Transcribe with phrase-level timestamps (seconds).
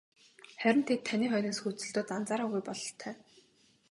[0.61, 3.13] Харин тэд таны хойноос хөөцөлдөөд анзаараагүй бололтой.